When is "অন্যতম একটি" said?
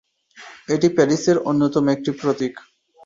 1.49-2.11